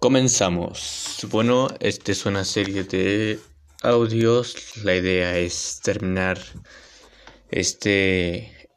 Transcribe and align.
Comenzamos. 0.00 1.26
Bueno, 1.28 1.68
esta 1.78 2.12
es 2.12 2.24
una 2.24 2.46
serie 2.46 2.84
de 2.84 3.38
audios. 3.82 4.78
La 4.82 4.96
idea 4.96 5.36
es 5.36 5.80
terminar 5.82 6.40
este 7.50 8.70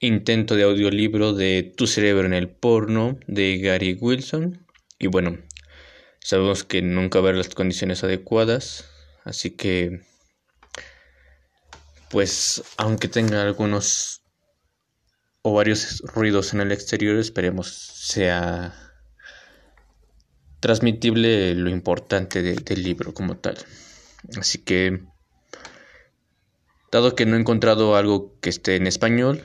intento 0.00 0.56
de 0.56 0.64
audiolibro 0.64 1.34
de 1.34 1.72
Tu 1.76 1.86
cerebro 1.86 2.26
en 2.26 2.34
el 2.34 2.48
porno 2.48 3.16
de 3.28 3.58
Gary 3.58 3.96
Wilson. 4.00 4.66
Y 4.98 5.06
bueno, 5.06 5.38
sabemos 6.18 6.64
que 6.64 6.82
nunca 6.82 7.20
habrá 7.20 7.34
las 7.34 7.50
condiciones 7.50 8.02
adecuadas. 8.02 8.86
Así 9.22 9.52
que, 9.52 10.00
pues, 12.10 12.64
aunque 12.76 13.06
tenga 13.06 13.40
algunos 13.40 14.24
o 15.42 15.54
varios 15.54 16.00
ruidos 16.00 16.54
en 16.54 16.60
el 16.60 16.72
exterior, 16.72 17.16
esperemos 17.18 17.68
sea 17.68 18.85
transmitible 20.66 21.54
lo 21.54 21.70
importante 21.70 22.42
del 22.42 22.82
libro 22.82 23.14
como 23.14 23.36
tal. 23.36 23.56
Así 24.36 24.58
que, 24.58 25.00
dado 26.90 27.14
que 27.14 27.24
no 27.24 27.36
he 27.36 27.40
encontrado 27.40 27.94
algo 27.94 28.34
que 28.40 28.50
esté 28.50 28.74
en 28.74 28.88
español, 28.88 29.44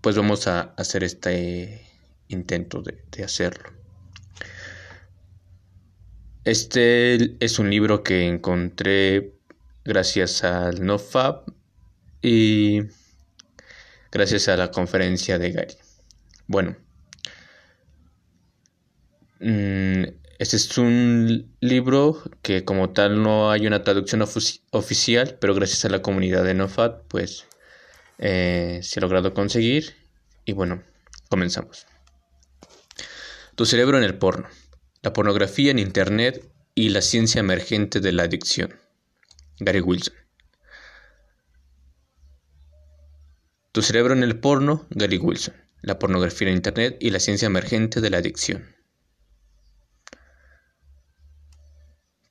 pues 0.00 0.14
vamos 0.14 0.46
a 0.46 0.72
hacer 0.76 1.02
este 1.02 1.84
intento 2.28 2.80
de, 2.80 3.02
de 3.10 3.24
hacerlo. 3.24 3.72
Este 6.44 7.44
es 7.44 7.58
un 7.58 7.68
libro 7.68 8.04
que 8.04 8.28
encontré 8.28 9.34
gracias 9.84 10.44
al 10.44 10.86
NoFab 10.86 11.42
y 12.22 12.82
gracias 14.12 14.46
a 14.46 14.56
la 14.56 14.70
conferencia 14.70 15.40
de 15.40 15.50
Gary. 15.50 15.74
Bueno, 16.46 16.76
este 19.42 20.56
es 20.56 20.78
un 20.78 21.54
libro 21.60 22.22
que 22.42 22.64
como 22.64 22.90
tal 22.90 23.22
no 23.22 23.50
hay 23.50 23.66
una 23.66 23.82
traducción 23.82 24.22
oficial, 24.22 25.38
pero 25.40 25.54
gracias 25.54 25.84
a 25.84 25.88
la 25.88 26.02
comunidad 26.02 26.44
de 26.44 26.54
NoFat 26.54 27.02
pues 27.08 27.46
eh, 28.18 28.80
se 28.82 29.00
ha 29.00 29.02
logrado 29.02 29.34
conseguir 29.34 29.94
y 30.44 30.52
bueno, 30.52 30.82
comenzamos. 31.28 31.86
Tu 33.54 33.66
cerebro 33.66 33.98
en 33.98 34.04
el 34.04 34.16
porno, 34.16 34.48
la 35.02 35.12
pornografía 35.12 35.70
en 35.70 35.78
Internet 35.78 36.48
y 36.74 36.90
la 36.90 37.02
ciencia 37.02 37.40
emergente 37.40 38.00
de 38.00 38.12
la 38.12 38.24
adicción. 38.24 38.78
Gary 39.58 39.80
Wilson. 39.80 40.14
Tu 43.72 43.82
cerebro 43.82 44.14
en 44.14 44.22
el 44.22 44.38
porno, 44.38 44.86
Gary 44.90 45.18
Wilson. 45.18 45.54
La 45.80 45.98
pornografía 45.98 46.48
en 46.48 46.54
Internet 46.54 46.96
y 47.00 47.10
la 47.10 47.20
ciencia 47.20 47.46
emergente 47.46 48.00
de 48.00 48.10
la 48.10 48.18
adicción. 48.18 48.81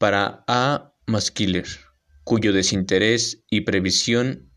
Para 0.01 0.43
A. 0.47 0.95
Maskiller, 1.05 1.67
cuyo 2.23 2.53
desinterés 2.53 3.43
y 3.51 3.61
previsión 3.61 4.51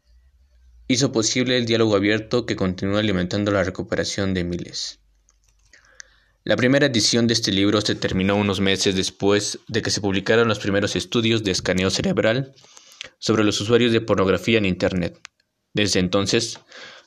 hizo 0.89 1.13
posible 1.13 1.59
el 1.59 1.67
diálogo 1.67 1.97
abierto 1.97 2.47
que 2.47 2.57
continúa 2.57 3.01
alimentando 3.01 3.53
la 3.53 3.63
recuperación 3.63 4.33
de 4.33 4.43
miles. 4.43 5.01
La 6.45 6.57
primera 6.57 6.87
edición 6.87 7.27
de 7.27 7.35
este 7.35 7.53
libro 7.53 7.83
se 7.83 7.95
terminó 7.95 8.37
unos 8.37 8.61
meses 8.61 8.97
después 8.97 9.59
de 9.69 9.83
que 9.83 9.91
se 9.91 10.01
publicaran 10.01 10.49
los 10.49 10.61
primeros 10.61 10.97
estudios 10.97 11.45
de 11.45 11.51
escaneo 11.51 11.91
cerebral 11.91 12.55
sobre 13.19 13.45
los 13.45 13.61
usuarios 13.61 13.93
de 13.93 14.01
pornografía 14.01 14.57
en 14.57 14.65
Internet. 14.65 15.21
Desde 15.75 16.01
entonces, 16.01 16.59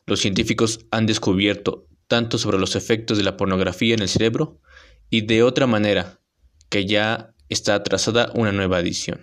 los 0.06 0.20
científicos 0.20 0.86
han 0.92 1.08
descubierto 1.08 1.88
tanto 2.08 2.38
sobre 2.38 2.60
los 2.60 2.76
efectos 2.76 3.18
de 3.18 3.24
la 3.24 3.36
pornografía 3.36 3.96
en 3.96 4.04
el 4.04 4.10
cerebro 4.10 4.62
y 5.10 5.22
de 5.22 5.42
otra 5.42 5.66
manera 5.66 6.22
que 6.70 6.86
ya 6.86 7.34
está 7.50 7.82
trazada 7.84 8.32
una 8.34 8.52
nueva 8.52 8.80
edición. 8.80 9.22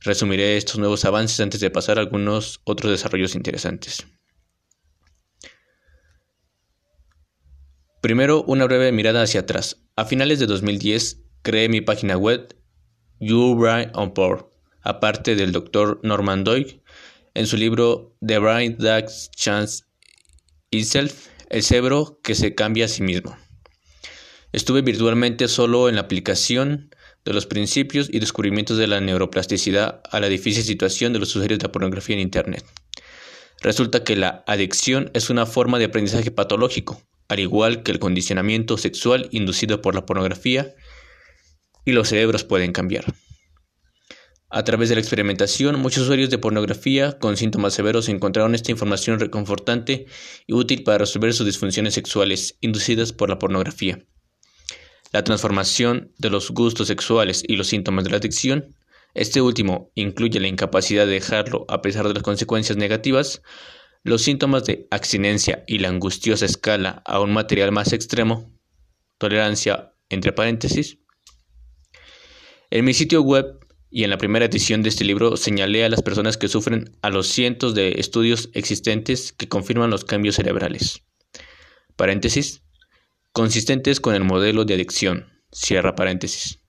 Resumiré 0.00 0.56
estos 0.56 0.78
nuevos 0.78 1.04
avances 1.04 1.40
antes 1.40 1.60
de 1.60 1.70
pasar 1.70 1.98
a 1.98 2.00
algunos 2.00 2.60
otros 2.64 2.90
desarrollos 2.90 3.34
interesantes. 3.34 4.06
Primero, 8.00 8.42
una 8.44 8.64
breve 8.64 8.92
mirada 8.92 9.22
hacia 9.22 9.40
atrás. 9.40 9.76
A 9.94 10.06
finales 10.06 10.38
de 10.38 10.46
2010 10.46 11.18
creé 11.42 11.68
mi 11.68 11.82
página 11.82 12.16
web 12.16 12.56
You 13.18 13.54
Brain 13.54 13.90
on 13.94 14.14
Board, 14.14 14.46
aparte 14.80 15.36
del 15.36 15.52
Dr. 15.52 16.00
Norman 16.02 16.42
Doyle, 16.42 16.82
en 17.34 17.46
su 17.46 17.58
libro 17.58 18.16
The 18.26 18.38
Brain 18.38 18.78
That 18.78 19.10
Chance 19.36 19.84
Itself, 20.70 21.28
el 21.50 21.62
cerebro 21.62 22.18
que 22.22 22.34
se 22.34 22.54
cambia 22.54 22.86
a 22.86 22.88
sí 22.88 23.02
mismo. 23.02 23.36
Estuve 24.52 24.80
virtualmente 24.80 25.46
solo 25.46 25.90
en 25.90 25.96
la 25.96 26.02
aplicación 26.02 26.94
de 27.24 27.32
los 27.32 27.46
principios 27.46 28.08
y 28.10 28.18
descubrimientos 28.18 28.78
de 28.78 28.86
la 28.86 29.00
neuroplasticidad 29.00 30.00
a 30.10 30.20
la 30.20 30.28
difícil 30.28 30.64
situación 30.64 31.12
de 31.12 31.18
los 31.18 31.34
usuarios 31.36 31.58
de 31.58 31.66
la 31.66 31.72
pornografía 31.72 32.14
en 32.14 32.22
Internet. 32.22 32.64
Resulta 33.62 34.04
que 34.04 34.16
la 34.16 34.42
adicción 34.46 35.10
es 35.12 35.28
una 35.28 35.44
forma 35.44 35.78
de 35.78 35.86
aprendizaje 35.86 36.30
patológico, 36.30 37.02
al 37.28 37.40
igual 37.40 37.82
que 37.82 37.92
el 37.92 37.98
condicionamiento 37.98 38.78
sexual 38.78 39.28
inducido 39.30 39.82
por 39.82 39.94
la 39.94 40.06
pornografía, 40.06 40.74
y 41.84 41.92
los 41.92 42.08
cerebros 42.08 42.44
pueden 42.44 42.72
cambiar. 42.72 43.04
A 44.52 44.64
través 44.64 44.88
de 44.88 44.96
la 44.96 45.00
experimentación, 45.00 45.78
muchos 45.78 46.02
usuarios 46.04 46.28
de 46.28 46.38
pornografía 46.38 47.18
con 47.18 47.36
síntomas 47.36 47.72
severos 47.72 48.08
encontraron 48.08 48.54
esta 48.56 48.72
información 48.72 49.20
reconfortante 49.20 50.06
y 50.46 50.52
útil 50.54 50.82
para 50.82 50.98
resolver 50.98 51.32
sus 51.34 51.46
disfunciones 51.46 51.94
sexuales 51.94 52.56
inducidas 52.60 53.12
por 53.12 53.28
la 53.28 53.38
pornografía. 53.38 54.04
La 55.12 55.24
transformación 55.24 56.12
de 56.18 56.30
los 56.30 56.50
gustos 56.50 56.86
sexuales 56.86 57.42
y 57.46 57.56
los 57.56 57.66
síntomas 57.66 58.04
de 58.04 58.10
la 58.10 58.18
adicción. 58.18 58.76
Este 59.14 59.40
último 59.40 59.90
incluye 59.96 60.38
la 60.38 60.46
incapacidad 60.46 61.04
de 61.04 61.14
dejarlo 61.14 61.64
a 61.68 61.82
pesar 61.82 62.06
de 62.06 62.14
las 62.14 62.22
consecuencias 62.22 62.78
negativas, 62.78 63.42
los 64.04 64.22
síntomas 64.22 64.64
de 64.64 64.86
abstinencia 64.90 65.64
y 65.66 65.78
la 65.78 65.88
angustiosa 65.88 66.46
escala 66.46 67.02
a 67.04 67.20
un 67.20 67.32
material 67.32 67.72
más 67.72 67.92
extremo, 67.92 68.52
tolerancia 69.18 69.92
entre 70.08 70.32
paréntesis. 70.32 70.98
En 72.70 72.84
mi 72.84 72.94
sitio 72.94 73.22
web 73.22 73.58
y 73.90 74.04
en 74.04 74.10
la 74.10 74.18
primera 74.18 74.44
edición 74.44 74.82
de 74.82 74.90
este 74.90 75.04
libro 75.04 75.36
señalé 75.36 75.84
a 75.84 75.88
las 75.88 76.02
personas 76.02 76.36
que 76.36 76.46
sufren 76.46 76.96
a 77.02 77.10
los 77.10 77.26
cientos 77.26 77.74
de 77.74 77.94
estudios 77.98 78.48
existentes 78.54 79.32
que 79.32 79.48
confirman 79.48 79.90
los 79.90 80.04
cambios 80.04 80.36
cerebrales. 80.36 81.02
Paréntesis 81.96 82.62
consistentes 83.32 84.00
con 84.00 84.14
el 84.14 84.24
modelo 84.24 84.64
de 84.64 84.74
adicción. 84.74 85.26
Cierra 85.52 85.94
paréntesis. 85.94 86.60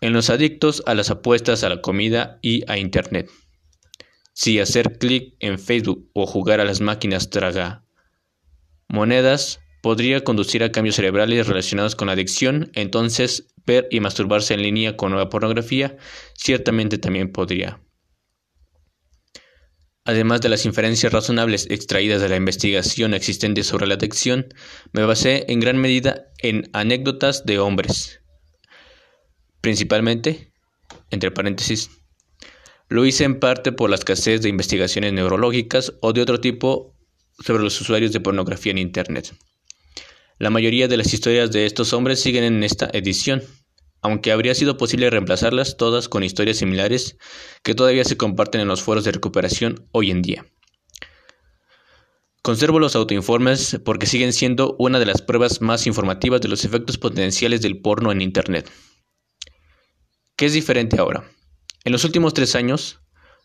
En 0.00 0.12
los 0.12 0.30
adictos 0.30 0.82
a 0.86 0.94
las 0.94 1.10
apuestas 1.10 1.64
a 1.64 1.68
la 1.68 1.80
comida 1.80 2.38
y 2.42 2.70
a 2.70 2.78
Internet. 2.78 3.30
Si 4.32 4.60
hacer 4.60 4.98
clic 4.98 5.34
en 5.40 5.58
Facebook 5.58 6.10
o 6.12 6.26
jugar 6.26 6.60
a 6.60 6.64
las 6.64 6.80
máquinas 6.80 7.30
traga 7.30 7.84
monedas 8.88 9.60
podría 9.82 10.24
conducir 10.24 10.62
a 10.62 10.72
cambios 10.72 10.96
cerebrales 10.96 11.46
relacionados 11.46 11.96
con 11.96 12.06
la 12.06 12.12
adicción, 12.12 12.70
entonces 12.74 13.48
ver 13.66 13.88
y 13.90 14.00
masturbarse 14.00 14.54
en 14.54 14.62
línea 14.62 14.96
con 14.96 15.12
nueva 15.12 15.30
pornografía 15.30 15.96
ciertamente 16.34 16.98
también 16.98 17.32
podría. 17.32 17.80
Además 20.06 20.40
de 20.40 20.48
las 20.48 20.64
inferencias 20.64 21.12
razonables 21.12 21.66
extraídas 21.68 22.22
de 22.22 22.28
la 22.28 22.36
investigación 22.36 23.12
existente 23.12 23.64
sobre 23.64 23.88
la 23.88 23.94
adicción, 23.94 24.46
me 24.92 25.04
basé 25.04 25.44
en 25.48 25.58
gran 25.58 25.78
medida 25.78 26.28
en 26.38 26.70
anécdotas 26.72 27.44
de 27.44 27.58
hombres, 27.58 28.20
principalmente, 29.60 30.52
entre 31.10 31.32
paréntesis, 31.32 31.90
lo 32.88 33.04
hice 33.04 33.24
en 33.24 33.40
parte 33.40 33.72
por 33.72 33.90
la 33.90 33.96
escasez 33.96 34.42
de 34.42 34.48
investigaciones 34.48 35.12
neurológicas 35.12 35.92
o 36.00 36.12
de 36.12 36.22
otro 36.22 36.40
tipo 36.40 36.94
sobre 37.44 37.64
los 37.64 37.80
usuarios 37.80 38.12
de 38.12 38.20
pornografía 38.20 38.70
en 38.70 38.78
Internet. 38.78 39.34
La 40.38 40.50
mayoría 40.50 40.86
de 40.86 40.98
las 40.98 41.12
historias 41.12 41.50
de 41.50 41.66
estos 41.66 41.92
hombres 41.92 42.20
siguen 42.20 42.44
en 42.44 42.62
esta 42.62 42.88
edición, 42.92 43.42
aunque 44.02 44.32
habría 44.32 44.54
sido 44.54 44.76
posible 44.76 45.10
reemplazarlas 45.10 45.76
todas 45.76 46.08
con 46.08 46.22
historias 46.22 46.58
similares 46.58 47.16
que 47.62 47.74
todavía 47.74 48.04
se 48.04 48.16
comparten 48.16 48.60
en 48.60 48.68
los 48.68 48.82
foros 48.82 49.04
de 49.04 49.12
recuperación 49.12 49.86
hoy 49.92 50.10
en 50.10 50.22
día. 50.22 50.46
Conservo 52.42 52.78
los 52.78 52.94
autoinformes 52.94 53.80
porque 53.84 54.06
siguen 54.06 54.32
siendo 54.32 54.76
una 54.78 55.00
de 55.00 55.06
las 55.06 55.20
pruebas 55.20 55.60
más 55.60 55.86
informativas 55.88 56.40
de 56.40 56.48
los 56.48 56.64
efectos 56.64 56.96
potenciales 56.96 57.60
del 57.60 57.80
porno 57.80 58.12
en 58.12 58.20
Internet. 58.20 58.70
¿Qué 60.36 60.46
es 60.46 60.52
diferente 60.52 60.96
ahora? 61.00 61.28
En 61.84 61.90
los 61.90 62.04
últimos 62.04 62.34
tres 62.34 62.54
años, 62.54 63.00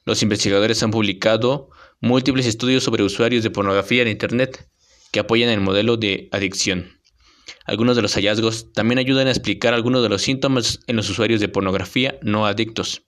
los 0.06 0.21
investigadores 0.21 0.83
han 0.83 0.92
publicado 0.92 1.69
múltiples 2.00 2.45
estudios 2.45 2.83
sobre 2.83 3.03
usuarios 3.03 3.44
de 3.44 3.50
pornografía 3.50 4.03
en 4.03 4.07
Internet 4.07 4.68
que 5.12 5.19
apoyan 5.19 5.50
el 5.50 5.62
modelo 5.62 5.98
de 5.98 6.30
adicción. 6.31 7.00
Algunos 7.65 7.95
de 7.95 8.01
los 8.01 8.13
hallazgos 8.15 8.74
también 8.74 9.00
ayudan 9.00 9.27
a 9.27 9.31
explicar 9.31 9.74
algunos 9.74 10.03
de 10.03 10.09
los 10.09 10.21
síntomas 10.21 10.80
en 10.88 10.95
los 10.95 11.09
usuarios 11.09 11.39
de 11.39 11.50
pornografía 11.50 12.19
no 12.21 12.45
adictos, 12.45 13.03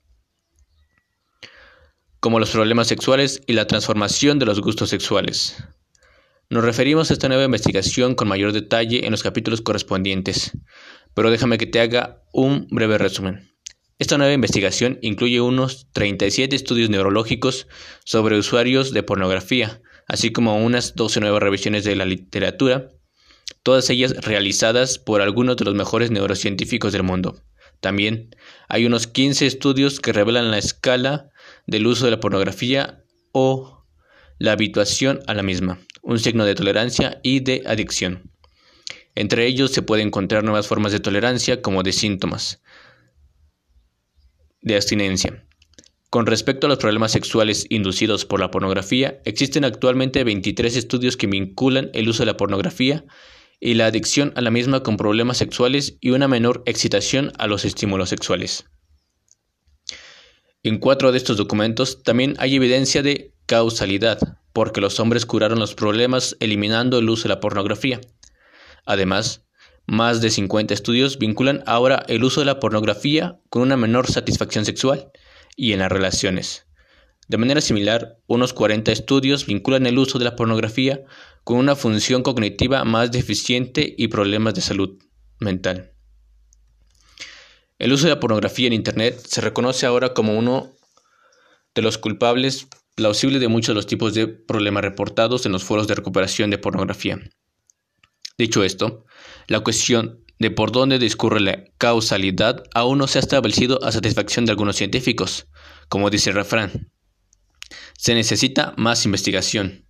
como 2.20 2.40
los 2.40 2.52
problemas 2.52 2.88
sexuales 2.88 3.42
y 3.48 3.54
la 3.54 3.68
transformación 3.68 4.40
de 4.40 4.46
los 4.46 4.62
gustos 4.62 4.90
sexuales. 4.90 5.58
Nos 6.50 6.64
referimos 6.64 7.10
a 7.10 7.14
esta 7.14 7.28
nueva 7.30 7.46
investigación 7.46 8.16
con 8.16 8.28
mayor 8.28 8.52
detalle 8.52 9.06
en 9.06 9.12
los 9.12 9.24
capítulos 9.24 9.62
correspondientes, 9.62 10.52
pero 11.14 11.32
déjame 11.32 11.58
que 11.58 11.66
te 11.66 11.80
haga 11.80 12.24
un 12.32 12.68
breve 12.70 12.98
resumen. 12.98 13.50
Esta 14.00 14.18
nueva 14.18 14.34
investigación 14.34 15.00
incluye 15.02 15.40
unos 15.40 15.88
37 15.94 16.56
estudios 16.56 16.90
neurológicos 16.90 17.68
sobre 18.04 18.38
usuarios 18.38 18.92
de 18.92 19.04
pornografía, 19.04 19.82
así 20.08 20.32
como 20.32 20.64
unas 20.64 20.96
12 20.96 21.22
nuevas 21.22 21.42
revisiones 21.42 21.84
de 21.84 21.96
la 21.96 22.06
literatura, 22.06 22.90
todas 23.64 23.90
ellas 23.90 24.14
realizadas 24.18 25.00
por 25.00 25.22
algunos 25.22 25.58
de 25.58 25.66
los 25.66 25.76
mejores 25.76 26.12
neurocientíficos 26.12 26.94
del 26.94 27.04
mundo. 27.04 27.42
También 27.80 28.36
hay 28.70 28.86
unos 28.86 29.08
15 29.08 29.46
estudios 29.46 30.00
que 30.00 30.14
revelan 30.14 30.52
la 30.52 30.58
escala 30.58 31.30
del 31.68 31.88
uso 31.88 32.06
de 32.06 32.12
la 32.12 32.20
pornografía 32.20 33.04
o 33.32 33.86
la 34.40 34.54
habituación 34.54 35.22
a 35.28 35.34
la 35.34 35.44
misma, 35.44 35.80
un 36.02 36.20
signo 36.20 36.46
de 36.46 36.56
tolerancia 36.56 37.20
y 37.24 37.42
de 37.42 37.64
adicción. 37.66 38.32
Entre 39.16 39.46
ellos 39.46 39.72
se 39.72 39.82
pueden 39.82 40.08
encontrar 40.08 40.44
nuevas 40.44 40.68
formas 40.68 40.92
de 40.92 41.00
tolerancia 41.00 41.62
como 41.62 41.84
de 41.84 41.92
síntomas 41.92 42.62
de 44.64 44.76
abstinencia. 44.76 45.46
Con 46.14 46.28
respecto 46.28 46.68
a 46.68 46.70
los 46.70 46.78
problemas 46.78 47.12
sexuales 47.12 47.66
inducidos 47.70 48.24
por 48.24 48.40
la 48.40 48.52
pornografía, 48.52 49.20
existen 49.26 49.66
actualmente 49.66 50.24
23 50.24 50.76
estudios 50.76 51.18
que 51.18 51.26
vinculan 51.26 51.90
el 51.96 52.08
uso 52.08 52.22
de 52.22 52.28
la 52.28 52.38
pornografía 52.38 53.04
y 53.60 53.74
la 53.74 53.88
adicción 53.88 54.32
a 54.36 54.42
la 54.42 54.52
misma 54.52 54.84
con 54.84 54.96
problemas 54.96 55.38
sexuales 55.38 55.98
y 56.02 56.12
una 56.12 56.28
menor 56.28 56.62
excitación 56.68 57.32
a 57.40 57.48
los 57.48 57.66
estímulos 57.66 58.10
sexuales. 58.10 58.66
En 60.62 60.78
cuatro 60.78 61.12
de 61.12 61.18
estos 61.18 61.36
documentos 61.36 62.04
también 62.04 62.36
hay 62.38 62.58
evidencia 62.58 63.02
de 63.02 63.34
causalidad, 63.48 64.20
porque 64.54 64.82
los 64.82 65.00
hombres 65.00 65.26
curaron 65.26 65.58
los 65.58 65.74
problemas 65.74 66.38
eliminando 66.40 67.00
el 67.00 67.10
uso 67.10 67.24
de 67.24 67.30
la 67.30 67.40
pornografía. 67.40 68.00
Además, 68.86 69.48
más 69.88 70.22
de 70.22 70.30
50 70.30 70.76
estudios 70.76 71.18
vinculan 71.18 71.64
ahora 71.66 72.06
el 72.08 72.24
uso 72.24 72.42
de 72.42 72.46
la 72.46 72.60
pornografía 72.60 73.40
con 73.50 73.64
una 73.64 73.78
menor 73.78 74.06
satisfacción 74.12 74.64
sexual 74.64 75.12
y 75.56 75.74
en 75.74 75.80
las 75.80 75.92
relaciones. 75.92 76.66
De 77.28 77.38
manera 77.38 77.62
similar, 77.62 78.18
unos 78.28 78.54
40 78.54 78.92
estudios 78.92 79.46
vinculan 79.46 79.86
el 79.86 79.98
uso 79.98 80.20
de 80.20 80.26
la 80.26 80.36
pornografía 80.36 81.04
con 81.44 81.58
una 81.58 81.76
función 81.76 82.22
cognitiva 82.22 82.84
más 82.84 83.12
deficiente 83.12 83.96
y 83.98 84.08
problemas 84.08 84.54
de 84.54 84.62
salud 84.62 85.02
mental. 85.40 85.94
El 87.80 87.92
uso 87.92 88.06
de 88.06 88.14
la 88.14 88.20
pornografía 88.20 88.68
en 88.68 88.74
Internet 88.74 89.20
se 89.26 89.42
reconoce 89.42 89.86
ahora 89.86 90.14
como 90.14 90.38
uno 90.38 90.72
de 91.76 91.82
los 91.82 91.98
culpables 91.98 92.68
plausibles 92.96 93.42
de 93.42 93.48
muchos 93.48 93.70
de 93.70 93.76
los 93.76 93.88
tipos 93.88 94.14
de 94.14 94.28
problemas 94.28 94.84
reportados 94.84 95.46
en 95.46 95.52
los 95.52 95.64
foros 95.64 95.88
de 95.88 95.96
recuperación 95.96 96.50
de 96.50 96.60
pornografía. 96.60 97.20
Dicho 98.38 98.64
esto, 98.64 99.06
la 99.48 99.62
cuestión 99.62 100.23
de 100.40 100.52
por 100.52 100.72
dónde 100.72 101.00
discurre 101.00 101.40
la 101.40 101.64
causalidad 101.78 102.64
aún 102.74 102.98
no 102.98 103.08
se 103.08 103.20
ha 103.20 103.22
establecido 103.22 103.84
a 103.84 103.92
satisfacción 103.92 104.46
de 104.46 104.52
algunos 104.52 104.76
científicos, 104.76 105.48
como 105.90 106.10
dice 106.10 106.32
el 106.32 106.36
refrán. 106.36 106.92
Se 107.98 108.14
necesita 108.14 108.74
más 108.78 109.06
investigación. 109.06 109.86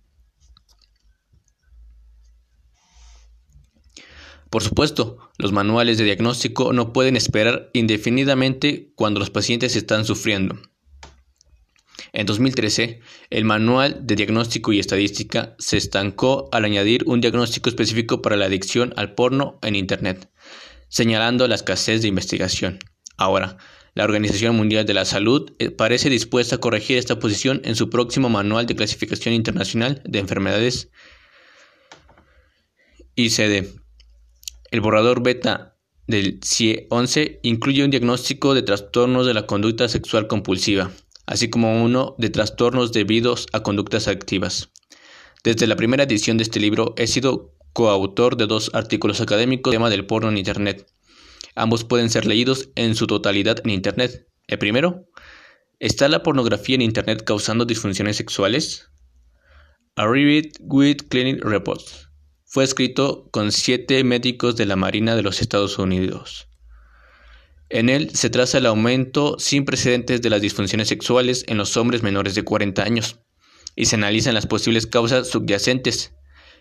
Por 4.50 4.62
supuesto, 4.62 5.18
los 5.36 5.50
manuales 5.50 5.98
de 5.98 6.04
diagnóstico 6.04 6.72
no 6.72 6.92
pueden 6.92 7.16
esperar 7.16 7.70
indefinidamente 7.72 8.92
cuando 8.94 9.18
los 9.18 9.30
pacientes 9.30 9.74
están 9.74 10.04
sufriendo. 10.04 10.56
En 12.16 12.26
2013, 12.26 13.00
el 13.30 13.44
Manual 13.44 14.06
de 14.06 14.14
Diagnóstico 14.14 14.72
y 14.72 14.78
Estadística 14.78 15.56
se 15.58 15.76
estancó 15.76 16.48
al 16.52 16.64
añadir 16.64 17.02
un 17.06 17.20
diagnóstico 17.20 17.68
específico 17.68 18.22
para 18.22 18.36
la 18.36 18.44
adicción 18.44 18.94
al 18.96 19.16
porno 19.16 19.58
en 19.62 19.74
Internet, 19.74 20.30
señalando 20.88 21.48
la 21.48 21.56
escasez 21.56 22.02
de 22.02 22.08
investigación. 22.08 22.78
Ahora, 23.16 23.56
la 23.94 24.04
Organización 24.04 24.54
Mundial 24.54 24.86
de 24.86 24.94
la 24.94 25.04
Salud 25.04 25.54
eh, 25.58 25.72
parece 25.72 26.08
dispuesta 26.08 26.54
a 26.54 26.60
corregir 26.60 26.98
esta 26.98 27.18
posición 27.18 27.60
en 27.64 27.74
su 27.74 27.90
próximo 27.90 28.28
Manual 28.28 28.66
de 28.66 28.76
Clasificación 28.76 29.34
Internacional 29.34 30.00
de 30.04 30.20
Enfermedades 30.20 30.90
ICD. 33.16 33.70
El 34.70 34.80
borrador 34.80 35.20
beta 35.20 35.76
del 36.06 36.38
CIE 36.44 36.86
11 36.90 37.40
incluye 37.42 37.82
un 37.82 37.90
diagnóstico 37.90 38.54
de 38.54 38.62
trastornos 38.62 39.26
de 39.26 39.34
la 39.34 39.46
conducta 39.46 39.88
sexual 39.88 40.28
compulsiva, 40.28 40.92
así 41.26 41.50
como 41.50 41.82
uno 41.82 42.14
de 42.18 42.30
trastornos 42.30 42.92
debidos 42.92 43.46
a 43.52 43.62
conductas 43.62 44.08
activas. 44.08 44.70
Desde 45.42 45.66
la 45.66 45.76
primera 45.76 46.04
edición 46.04 46.38
de 46.38 46.44
este 46.44 46.60
libro 46.60 46.94
he 46.96 47.06
sido 47.06 47.54
coautor 47.72 48.36
de 48.36 48.46
dos 48.46 48.70
artículos 48.72 49.20
académicos 49.20 49.72
tema 49.72 49.90
del 49.90 50.06
porno 50.06 50.28
en 50.28 50.38
Internet. 50.38 50.86
Ambos 51.54 51.84
pueden 51.84 52.10
ser 52.10 52.26
leídos 52.26 52.70
en 52.74 52.94
su 52.94 53.06
totalidad 53.06 53.58
en 53.64 53.70
Internet. 53.70 54.26
El 54.46 54.58
primero, 54.58 55.08
¿está 55.78 56.08
la 56.08 56.22
pornografía 56.22 56.76
en 56.76 56.82
Internet 56.82 57.24
causando 57.24 57.64
disfunciones 57.64 58.16
sexuales? 58.16 58.90
A 59.96 60.06
Read 60.06 60.46
with 60.60 61.08
Clinic 61.08 61.44
Reports. 61.44 62.08
Fue 62.44 62.64
escrito 62.64 63.28
con 63.30 63.52
siete 63.52 64.02
médicos 64.04 64.56
de 64.56 64.66
la 64.66 64.76
Marina 64.76 65.16
de 65.16 65.22
los 65.22 65.40
Estados 65.40 65.78
Unidos. 65.78 66.48
En 67.74 67.88
él 67.88 68.10
se 68.14 68.30
traza 68.30 68.58
el 68.58 68.66
aumento 68.66 69.34
sin 69.40 69.64
precedentes 69.64 70.22
de 70.22 70.30
las 70.30 70.40
disfunciones 70.40 70.86
sexuales 70.86 71.42
en 71.48 71.56
los 71.58 71.76
hombres 71.76 72.04
menores 72.04 72.36
de 72.36 72.44
40 72.44 72.84
años 72.84 73.18
y 73.74 73.86
se 73.86 73.96
analizan 73.96 74.34
las 74.34 74.46
posibles 74.46 74.86
causas 74.86 75.26
subyacentes. 75.26 76.14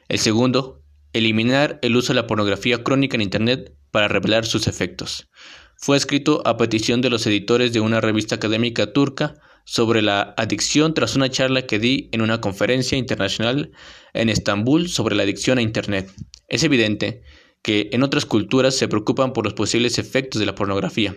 El 0.10 0.18
segundo, 0.18 0.82
eliminar 1.14 1.78
el 1.84 1.96
uso 1.98 2.14
de 2.14 2.20
la 2.20 2.26
pornografía 2.26 2.84
crónica 2.84 3.14
en 3.14 3.22
Internet 3.22 3.76
para 3.92 4.08
revelar 4.08 4.48
sus 4.48 4.66
efectos. 4.66 5.30
Fue 5.78 5.98
escrito 5.98 6.42
a 6.48 6.58
petición 6.58 7.02
de 7.02 7.12
los 7.12 7.28
editores 7.28 7.74
de 7.74 7.80
una 7.80 8.02
revista 8.02 8.34
académica 8.34 8.92
turca 8.92 9.36
sobre 9.66 10.02
la 10.02 10.34
adicción 10.36 10.96
tras 10.96 11.16
una 11.16 11.30
charla 11.30 11.68
que 11.68 11.78
di 11.78 12.10
en 12.12 12.24
una 12.24 12.42
conferencia 12.42 12.98
internacional 12.98 13.72
en 14.14 14.30
Estambul 14.30 14.90
sobre 14.90 15.16
la 15.16 15.22
adicción 15.22 15.60
a 15.60 15.62
Internet. 15.62 16.12
Es 16.48 16.64
evidente 16.64 17.22
que 17.64 17.90
en 17.94 18.04
otras 18.04 18.26
culturas 18.26 18.76
se 18.76 18.88
preocupan 18.88 19.34
por 19.34 19.46
los 19.46 19.54
posibles 19.54 19.98
efectos 19.98 20.40
de 20.40 20.46
la 20.46 20.54
pornografía. 20.54 21.16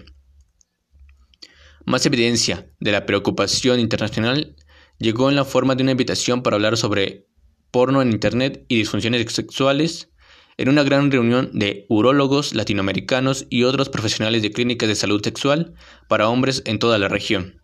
Más 1.85 2.07
evidencia 2.07 2.71
de 2.81 2.93
la 2.93 3.05
preocupación 3.05 3.79
internacional 3.81 4.57
llegó 4.99 5.29
en 5.29 5.37
la 5.37 5.45
forma 5.45 5.75
de 5.75 5.83
una 5.83 5.93
invitación 5.93 6.43
para 6.43 6.57
hablar 6.57 6.77
sobre 6.77 7.29
porno 7.71 8.01
en 8.01 8.13
Internet 8.13 8.65
y 8.69 8.77
disfunciones 8.77 9.31
sexuales 9.33 10.11
en 10.57 10.69
una 10.69 10.83
gran 10.85 11.11
reunión 11.11 11.51
de 11.53 11.85
urólogos 11.89 12.55
latinoamericanos 12.55 13.47
y 13.51 13.65
otros 13.65 13.89
profesionales 13.89 14.43
de 14.43 14.53
clínicas 14.53 14.89
de 14.89 14.95
salud 14.95 15.23
sexual 15.23 15.75
para 16.09 16.29
hombres 16.29 16.63
en 16.65 16.79
toda 16.79 16.99
la 16.99 17.09
región. 17.09 17.61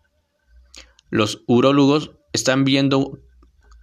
Los 1.09 1.43
urólogos 1.47 2.11
están 2.33 2.63
viendo 2.63 3.19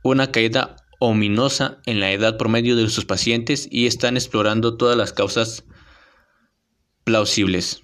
una 0.02 0.30
caída 0.30 0.76
ominosa 1.00 1.80
en 1.87 1.99
la 1.99 2.12
edad 2.12 2.37
promedio 2.37 2.76
de 2.76 2.88
sus 2.90 3.07
pacientes 3.07 3.66
y 3.71 3.87
están 3.87 4.16
explorando 4.16 4.76
todas 4.76 4.97
las 4.97 5.12
causas 5.12 5.64
plausibles. 7.04 7.80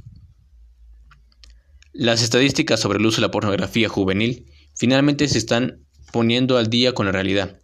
Las 1.93 2.23
estadísticas 2.23 2.79
sobre 2.79 2.99
el 2.99 3.07
uso 3.07 3.17
de 3.17 3.27
la 3.27 3.31
pornografía 3.31 3.89
juvenil 3.89 4.53
finalmente 4.77 5.27
se 5.29 5.39
están 5.39 5.87
poniendo 6.13 6.59
al 6.59 6.69
día 6.69 6.93
con 6.93 7.07
la 7.07 7.13
realidad. 7.13 7.59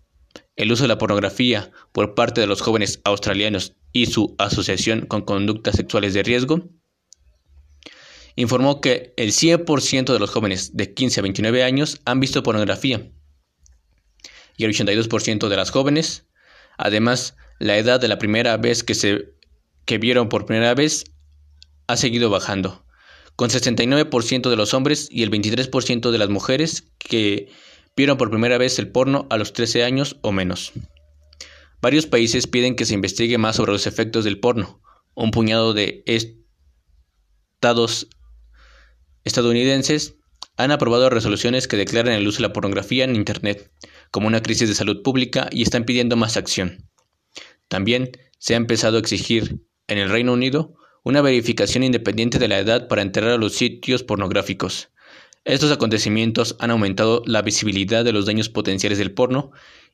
El 0.57 0.73
uso 0.73 0.85
de 0.85 0.89
la 0.89 0.99
pornografía 0.99 1.71
por 1.93 2.15
parte 2.15 2.41
de 2.41 2.47
los 2.47 2.63
jóvenes 2.63 3.03
australianos 3.05 3.77
y 3.93 4.07
su 4.07 4.35
asociación 4.39 5.03
con 5.03 5.21
conductas 5.21 5.77
sexuales 5.77 6.15
de 6.15 6.23
riesgo 6.23 6.71
informó 8.37 8.81
que 8.81 9.13
el 9.19 9.33
100% 9.33 10.15
de 10.15 10.19
los 10.19 10.31
jóvenes 10.31 10.75
de 10.75 10.95
15 10.95 11.21
a 11.21 11.23
29 11.23 11.63
años 11.63 12.01
han 12.07 12.21
visto 12.21 12.43
pornografía 12.43 13.13
y 14.62 14.64
el 14.64 14.75
82% 14.75 15.49
de 15.49 15.57
las 15.57 15.71
jóvenes. 15.71 16.26
Además, 16.78 17.37
la 17.59 17.76
edad 17.76 18.00
de 18.00 18.09
la 18.09 18.19
primera 18.19 18.57
vez 18.57 18.83
que 18.83 18.95
se 18.95 19.35
que 19.85 19.99
vieron 19.99 20.28
por 20.28 20.47
primera 20.47 20.75
vez 20.75 21.04
ha 21.88 21.97
seguido 21.97 22.31
bajando, 22.31 22.85
con 23.37 23.50
69% 23.50 24.49
de 24.49 24.57
los 24.57 24.75
hombres 24.75 25.09
y 25.11 25.23
el 25.23 25.31
23% 25.31 26.11
de 26.11 26.19
las 26.19 26.28
mujeres 26.28 26.92
que 26.99 27.50
vieron 27.97 28.16
por 28.16 28.31
primera 28.31 28.59
vez 28.59 28.78
el 28.78 28.88
porno 28.88 29.26
a 29.31 29.37
los 29.37 29.52
13 29.52 29.85
años 29.85 30.16
o 30.23 30.33
menos. 30.33 30.73
Varios 31.81 32.07
países 32.07 32.47
piden 32.47 32.76
que 32.76 32.85
se 32.85 32.95
investigue 32.95 33.38
más 33.38 33.57
sobre 33.57 33.73
los 33.73 33.88
efectos 33.88 34.25
del 34.25 34.38
porno. 34.38 34.81
Un 35.14 35.33
puñado 35.33 35.75
de 35.75 36.04
estados 36.07 38.09
estadounidenses 39.25 40.14
han 40.57 40.71
aprobado 40.71 41.11
resoluciones 41.11 41.66
que 41.66 41.76
declaran 41.76 42.14
el 42.14 42.26
uso 42.26 42.38
de 42.38 42.49
la 42.49 42.52
pornografía 42.52 43.04
en 43.04 43.16
Internet 43.16 43.73
como 44.12 44.28
una 44.28 44.42
crisis 44.42 44.69
de 44.69 44.76
salud 44.76 45.02
pública 45.02 45.49
y 45.50 45.62
están 45.62 45.85
pidiendo 45.85 46.16
más 46.16 46.37
acción. 46.37 46.88
También 47.66 48.12
se 48.38 48.54
ha 48.54 48.59
empezado 48.59 48.99
a 48.99 49.00
exigir 49.00 49.59
en 49.88 49.99
el 49.99 50.11
Reino 50.11 50.35
Unido 50.35 50.75
una 51.02 51.23
verificación 51.23 51.83
independiente 51.83 52.38
de 52.38 52.47
la 52.47 52.61
edad 52.61 52.87
para 52.87 53.02
entrar 53.02 53.31
a 53.31 53.38
los 53.38 53.54
sitios 53.54 54.04
pornográficos. 54.04 54.90
Estos 55.45 55.73
acontecimientos 55.73 56.54
han 56.61 56.71
aumentado 56.71 57.23
la 57.26 57.42
visibilidad 57.42 58.04
de 58.04 58.12
los 58.12 58.26
daños 58.26 58.49
potenciales 58.49 58.99
del 58.99 59.12
porno 59.12 59.50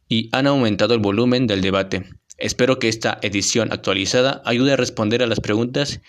y 0.08 0.28
han 0.32 0.46
aumentado 0.46 0.92
el 0.92 1.00
volumen 1.00 1.46
del 1.46 1.62
debate. 1.62 2.04
Espero 2.36 2.78
que 2.78 2.88
esta 2.88 3.18
edición 3.22 3.72
actualizada 3.72 4.42
ayude 4.44 4.72
a 4.72 4.76
responder 4.76 5.22
a 5.22 5.26
las 5.26 5.40
preguntas 5.40 6.00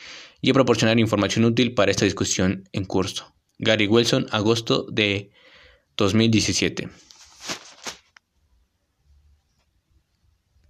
y 0.41 0.51
proporcionar 0.51 0.99
información 0.99 1.45
útil 1.45 1.73
para 1.73 1.91
esta 1.91 2.05
discusión 2.05 2.67
en 2.73 2.85
curso. 2.85 3.33
Gary 3.59 3.87
Wilson, 3.87 4.27
agosto 4.31 4.87
de 4.91 5.31
2017. 5.95 6.89